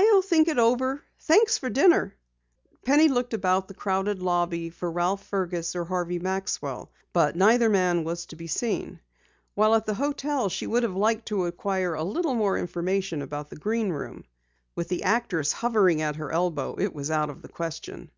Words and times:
"I'll 0.00 0.22
think 0.22 0.46
it 0.46 0.60
over. 0.60 1.02
Thanks 1.18 1.58
for 1.58 1.68
the 1.68 1.74
dinner." 1.74 2.14
Penny 2.84 3.08
looked 3.08 3.34
about 3.34 3.66
the 3.66 3.74
crowded 3.74 4.20
lobby 4.22 4.70
for 4.70 4.92
Ralph 4.92 5.24
Fergus 5.26 5.74
or 5.74 5.84
Harvey 5.86 6.20
Maxwell, 6.20 6.92
but 7.12 7.34
neither 7.34 7.68
man 7.68 8.04
was 8.04 8.24
to 8.26 8.36
be 8.36 8.46
seen. 8.46 9.00
While 9.56 9.74
at 9.74 9.86
the 9.86 9.94
hotel 9.94 10.48
she 10.50 10.68
would 10.68 10.84
have 10.84 10.94
liked 10.94 11.26
to 11.26 11.46
acquire 11.46 11.94
a 11.94 12.04
little 12.04 12.34
more 12.34 12.56
information 12.56 13.22
about 13.22 13.50
the 13.50 13.56
Green 13.56 13.88
Room. 13.90 14.24
With 14.76 14.86
the 14.86 15.02
actress 15.02 15.52
hovering 15.52 16.00
at 16.00 16.14
her 16.14 16.30
elbow 16.30 16.76
it 16.78 16.94
was 16.94 17.10
out 17.10 17.28
of 17.28 17.42
the 17.42 17.48
question. 17.48 18.12